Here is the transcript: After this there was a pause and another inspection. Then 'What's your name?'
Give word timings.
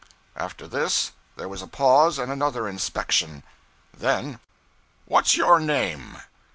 After 0.35 0.67
this 0.67 1.11
there 1.35 1.47
was 1.47 1.61
a 1.61 1.67
pause 1.67 2.17
and 2.17 2.31
another 2.31 2.67
inspection. 2.67 3.43
Then 3.95 4.39
'What's 5.05 5.37
your 5.37 5.59
name?' 5.59 6.17